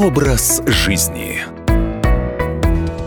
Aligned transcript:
Образ 0.00 0.62
жизни. 0.66 1.40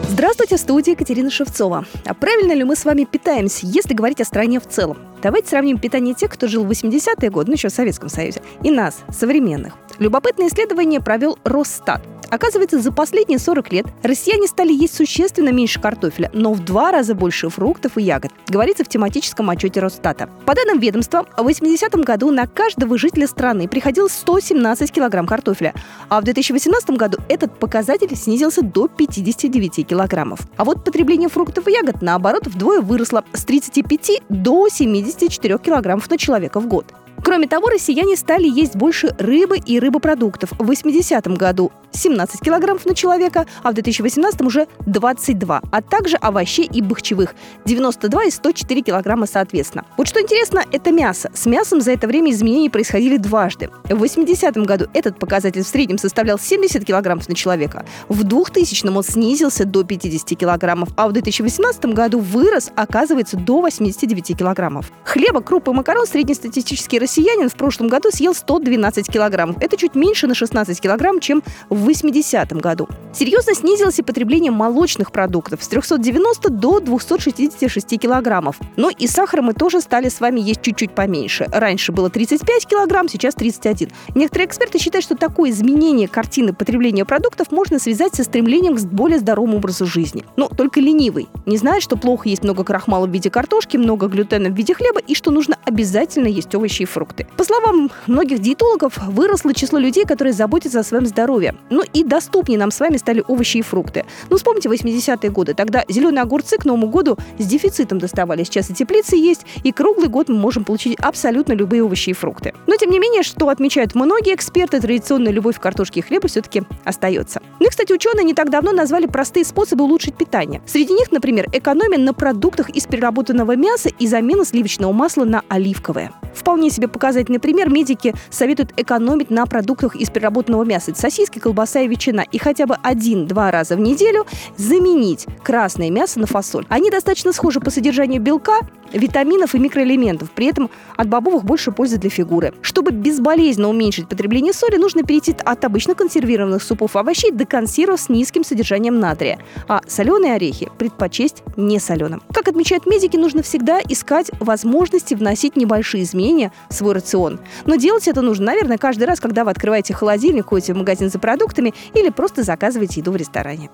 Здравствуйте, 0.10 0.58
в 0.58 0.60
студии 0.60 0.92
Екатерина 0.92 1.31
Шевцова. 1.31 1.86
А 2.05 2.13
правильно 2.13 2.54
ли 2.54 2.63
мы 2.63 2.76
с 2.76 2.86
вами 2.86 3.05
питаемся, 3.05 3.66
если 3.66 3.96
говорить 3.96 4.21
о 4.21 4.26
стране 4.26 4.60
в 4.60 4.68
целом? 4.68 5.00
Давайте 5.24 5.50
сравним 5.50 5.79
питание 5.79 6.14
тех, 6.14 6.32
кто 6.32 6.48
жил 6.48 6.64
в 6.64 6.70
80-е 6.70 7.32
годы, 7.32 7.48
ну 7.48 7.56
еще 7.56 7.70
в 7.70 7.74
Советском 7.74 8.10
Союзе, 8.10 8.44
и 8.62 8.70
нас, 8.70 9.00
современных. 9.10 9.74
Любопытное 9.97 10.49
исследование 10.49 11.01
провел 11.01 11.40
Росстат. 11.44 12.06
Оказывается, 12.34 12.79
за 12.79 12.92
последние 12.92 13.38
40 13.38 13.72
лет 13.72 13.86
россияне 14.02 14.47
стали 14.47 14.74
есть 14.74 14.96
существенно 14.96 15.49
меньше 15.49 15.79
картофеля, 15.79 16.31
но 16.34 16.52
в 16.54 16.66
два 16.66 16.91
раза 16.91 17.13
больше 17.13 17.48
фруктов 17.49 17.95
и 17.99 18.02
ягод, 18.02 18.31
говорится 18.48 18.84
в 18.84 18.88
тематическом 18.88 19.52
отчете 19.52 19.81
Росстата. 19.81 20.27
По 20.48 20.55
данным 20.55 20.80
ведомства, 20.80 21.27
в 21.38 21.48
80-м 21.48 22.02
году 22.02 22.31
на 22.31 22.48
каждого 22.48 22.98
жителя 22.98 23.27
страны 23.27 23.67
приходилось 23.67 24.13
117 24.13 24.91
килограмм 24.91 25.27
картофеля, 25.27 25.76
а 26.09 26.21
в 26.21 26.23
2018 26.23 26.90
году 26.98 27.20
этот 27.30 27.59
показатель 27.59 28.16
снизился 28.16 28.63
до 28.63 28.88
59 28.88 29.85
килограммов. 29.85 30.40
А 30.57 30.63
вот 30.63 30.84
потребление 30.84 31.29
фруктов 31.29 31.68
и 31.68 31.71
ягод, 31.71 32.02
наоборот, 32.02 32.48
вдвое 32.48 32.81
выросло 32.81 33.23
с 33.34 33.45
35 33.45 34.23
до 34.29 34.70
74 34.70 35.59
килограммов 35.59 36.09
на 36.09 36.18
человека 36.18 36.59
в 36.59 36.65
год. 36.65 36.95
Кроме 37.33 37.47
того, 37.47 37.69
россияне 37.69 38.15
стали 38.15 38.47
есть 38.47 38.75
больше 38.75 39.15
рыбы 39.17 39.57
и 39.57 39.79
рыбопродуктов. 39.79 40.51
В 40.59 40.69
80-м 40.69 41.33
году 41.33 41.71
17 41.93 42.41
килограммов 42.41 42.85
на 42.85 42.93
человека, 42.93 43.47
а 43.63 43.71
в 43.71 43.73
2018 43.73 44.41
уже 44.41 44.67
22, 44.85 45.61
а 45.71 45.81
также 45.81 46.17
овощей 46.17 46.69
и 46.71 46.81
бахчевых 46.81 47.33
92 47.65 48.25
и 48.25 48.29
104 48.29 48.81
килограмма 48.81 49.25
соответственно. 49.25 49.85
Вот 49.97 50.07
что 50.07 50.21
интересно, 50.21 50.63
это 50.71 50.91
мясо. 50.91 51.31
С 51.33 51.47
мясом 51.47 51.81
за 51.81 51.91
это 51.91 52.07
время 52.07 52.31
изменения 52.31 52.69
происходили 52.69 53.17
дважды. 53.17 53.70
В 53.85 54.03
80-м 54.03 54.63
году 54.63 54.85
этот 54.93 55.17
показатель 55.17 55.63
в 55.63 55.67
среднем 55.67 55.97
составлял 55.97 56.37
70 56.37 56.85
килограммов 56.85 57.27
на 57.29 57.35
человека. 57.35 57.85
В 58.09 58.23
2000-м 58.23 58.97
он 58.97 59.03
снизился 59.03 59.65
до 59.65 59.84
50 59.84 60.37
килограммов, 60.37 60.90
а 60.97 61.07
в 61.07 61.13
2018 61.13 61.85
году 61.85 62.20
вырос, 62.20 62.71
оказывается, 62.75 63.37
до 63.37 63.62
89 63.62 64.38
килограммов. 64.38 64.92
Хлеба, 65.03 65.42
крупы 65.42 65.73
макарон 65.73 66.06
среднестатистический 66.06 67.00
россиянин 67.24 67.50
в 67.50 67.56
прошлом 67.56 67.88
году 67.88 68.12
съел 68.12 68.34
112 68.34 69.08
килограммов. 69.08 69.58
Это 69.62 69.78
чуть 69.78 69.96
меньше 69.96 70.28
на 70.28 70.36
16 70.36 70.80
килограмм, 70.82 71.20
чем 71.20 71.44
в 71.70 71.86
80 71.86 72.52
году. 72.54 72.88
Серьезно 73.14 73.53
снизилось 73.53 74.00
и 74.00 74.02
потребление 74.02 74.52
молочных 74.52 75.11
продуктов 75.11 75.64
с 75.64 75.67
390 75.67 76.50
до 76.50 76.80
266 76.80 78.00
килограммов. 78.00 78.56
Но 78.75 78.89
и 78.89 79.06
сахара 79.06 79.44
мы 79.44 79.53
тоже 79.53 79.81
стали 79.81 80.09
с 80.09 80.19
вами 80.19 80.39
есть 80.39 80.64
чуть-чуть 80.64 80.95
поменьше. 80.95 81.45
Раньше 81.52 81.91
было 81.91 82.09
35 82.09 82.66
килограмм, 82.66 83.08
сейчас 83.08 83.36
31. 83.36 83.91
Некоторые 84.16 84.47
эксперты 84.47 84.80
считают, 84.80 85.06
что 85.06 85.16
такое 85.16 85.52
изменение 85.52 86.08
картины 86.08 86.53
потребления 86.53 87.06
продуктов 87.06 87.52
можно 87.52 87.78
связать 87.78 88.16
со 88.16 88.23
стремлением 88.23 88.75
к 88.75 88.81
более 88.86 89.19
здоровому 89.19 89.58
образу 89.58 89.86
жизни. 89.86 90.25
Но 90.36 90.47
только 90.47 90.80
ленивый 90.80 91.28
не 91.45 91.58
знает, 91.58 91.84
что 91.84 91.97
плохо 91.97 92.30
есть 92.30 92.44
много 92.44 92.64
крахмала 92.64 93.06
в 93.06 93.11
виде 93.11 93.30
картошки, 93.30 93.78
много 93.78 94.08
глютена 94.08 94.50
в 94.50 94.53
виде 94.53 94.73
хлеба 94.73 95.00
и 95.00 95.14
что 95.14 95.30
нужно 95.30 95.58
обязательно 95.66 96.28
есть 96.28 96.56
овощи 96.56 96.81
и 96.81 96.86
фрукты. 96.86 97.28
По 97.38 97.44
словам 97.44 97.91
многих 98.08 98.39
диетологов, 98.39 98.97
выросло 98.97 99.53
число 99.53 99.78
людей, 99.78 100.06
которые 100.06 100.34
заботятся 100.34 100.80
о 100.80 100.84
своем 100.84 101.06
здоровье. 101.06 101.56
Ну 101.69 101.84
и 101.94 102.03
доступнее 102.03 102.58
нам 102.58 102.72
с 102.72 102.80
вами 102.80 102.97
стали 103.04 103.23
овощи 103.28 103.58
и 103.58 103.62
фрукты. 103.62 104.06
Ну, 104.30 104.38
вспомните 104.38 104.70
80-е 104.70 105.30
годы. 105.30 105.54
Тогда 105.54 105.84
зеленые 105.88 106.22
огурцы 106.22 106.58
к 106.58 106.66
Новому 106.66 106.88
году 106.88 107.18
с 107.38 107.46
дефицитом 107.46 108.00
доставали. 108.00 108.44
Сейчас 108.44 108.70
и 108.70 108.73
теплицы 108.73 109.16
есть, 109.16 109.46
и 109.64 109.72
круглый 109.72 110.08
год 110.08 110.30
мы 110.30 110.36
можем 110.36 110.64
получить 110.64 110.98
абсолютно 111.00 111.54
любые 111.54 111.84
овощи 111.84 112.12
и 112.12 112.14
фрукты. 112.14 112.54
Но, 112.66 112.76
тем 112.78 112.90
не 112.90 113.00
менее, 113.00 113.24
что 113.24 113.50
отмечают 113.50 113.94
многие 113.94 114.34
эксперты, 114.34 114.80
традиционная 114.80 115.31
любовь 115.31 115.59
к 115.59 115.62
картошке 115.62 116.00
и 116.00 116.04
хлебу 116.04 116.28
все-таки 116.28 116.64
остается. 116.86 117.42
Ну 117.59 117.68
и, 117.68 117.70
кстати, 117.70 117.92
ученые 117.92 118.24
не 118.24 118.34
так 118.34 118.50
давно 118.50 118.72
назвали 118.72 119.06
простые 119.06 119.46
способы 119.46 119.84
улучшить 119.84 120.16
питание. 120.16 120.62
Среди 120.66 120.94
них, 120.94 121.12
например, 121.12 121.47
экономия 121.52 121.97
на 121.97 122.14
продуктах 122.14 122.70
из 122.70 122.85
переработанного 122.88 123.56
мяса 123.56 123.90
и 123.90 124.08
замена 124.08 124.46
сливочного 124.46 124.94
масла 124.94 125.25
на 125.25 125.44
оливковое. 125.50 126.12
Вполне 126.34 126.70
себе 126.70 126.88
показательный 126.88 127.40
пример. 127.40 127.70
Медики 127.70 128.14
советуют 128.30 128.74
экономить 128.78 129.30
на 129.30 129.46
продуктах 129.46 129.96
из 129.96 130.09
переработанного 130.09 130.64
мяса. 130.64 130.91
Это 130.91 131.00
сосиски, 131.00 131.40
колбаса 131.40 131.81
и 131.81 131.88
ветчина. 131.88 132.22
И 132.31 132.38
хотя 132.38 132.66
бы 132.66 132.75
один-два 132.94 133.52
раза 133.52 133.76
в 133.76 133.80
неделю 133.80 134.26
заменить 134.56 135.26
красное 135.44 135.90
мясо 135.90 136.20
на 136.20 136.28
фасоль. 136.28 136.66
Они 136.70 136.90
достаточно 136.90 137.34
схожи 137.34 137.59
по 137.59 137.72
содержанию 137.72 138.22
белка, 138.22 138.59
витаминов 138.94 139.56
и 139.56 139.59
микроэлементов. 139.59 140.31
При 140.31 140.48
этом 140.48 140.70
от 140.96 141.09
бобовых 141.09 141.44
больше 141.44 141.72
пользы 141.72 141.98
для 141.98 142.09
фигуры. 142.09 142.53
Чтобы 142.62 142.92
безболезненно 142.92 143.70
уменьшить 143.70 144.08
потребление 144.08 144.53
соли, 144.53 144.78
нужно 144.78 145.03
перейти 145.03 145.36
от 145.44 145.66
обычно 145.66 145.96
консервированных 145.96 146.62
супов 146.62 146.96
овощей 146.96 147.32
до 147.32 147.46
консервов 147.46 148.00
с 148.00 148.09
низким 148.09 148.44
содержанием 148.44 149.00
натрия. 149.00 149.40
А 149.68 149.82
соленые 149.88 150.36
орехи 150.36 150.70
предпочесть 150.78 151.44
не 151.58 151.80
соленым. 151.80 152.22
Как 152.32 152.48
отмечают 152.48 152.86
медики, 152.86 153.18
нужно 153.18 153.42
всегда 153.42 153.80
искать 153.80 154.30
возможности 154.40 155.16
вносить 155.16 155.56
небольшие 155.56 156.03
изменения 156.03 156.52
в 156.70 156.74
свой 156.76 156.94
рацион. 156.94 157.40
Но 157.66 157.76
делать 157.76 158.08
это 158.08 158.22
нужно, 158.22 158.46
наверное, 158.46 158.78
каждый 158.78 159.06
раз, 159.06 159.20
когда 159.20 159.44
вы 159.44 159.52
открываете 159.52 159.94
холодильник, 159.94 160.48
ходите 160.48 160.74
в 160.74 160.78
магазин 160.78 161.09
за 161.09 161.18
продуктами 161.18 161.74
или 161.96 162.09
просто 162.09 162.44
заказываете 162.44 162.83
еду 162.92 163.12
в 163.12 163.16
ресторане. 163.16 163.70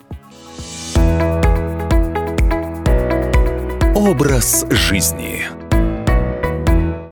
Образ 3.96 4.66
жизни. 4.70 5.59